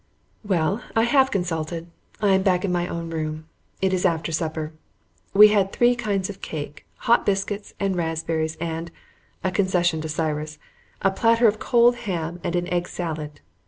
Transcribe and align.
Well, 0.43 0.81
I 0.95 1.03
have 1.03 1.29
consulted. 1.29 1.85
I 2.19 2.29
am 2.29 2.41
back 2.41 2.65
in 2.65 2.71
my 2.71 2.87
own 2.87 3.11
room. 3.11 3.45
It 3.83 3.93
is 3.93 4.03
after 4.03 4.31
supper. 4.31 4.73
We 5.31 5.49
had 5.49 5.71
three 5.71 5.93
kinds 5.95 6.27
of 6.27 6.41
cake, 6.41 6.87
hot 7.05 7.23
biscuits, 7.23 7.75
and 7.79 7.95
raspberries, 7.95 8.55
and 8.59 8.89
a 9.43 9.51
concession 9.51 10.01
to 10.01 10.09
Cyrus 10.09 10.57
a 11.03 11.11
platter 11.11 11.47
of 11.47 11.59
cold 11.59 11.97
ham 11.97 12.39
and 12.43 12.55
an 12.55 12.67
egg 12.73 12.87
salad. 12.87 13.41